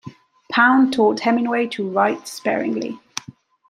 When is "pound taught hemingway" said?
0.51-1.67